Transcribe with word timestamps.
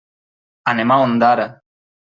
Anem 0.73 0.95
a 0.95 0.99
Ondara. 1.05 1.49